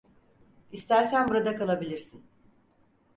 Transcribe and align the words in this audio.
İstersen 0.71 1.27
burada 1.29 1.55
kalabilirsin. 1.57 2.25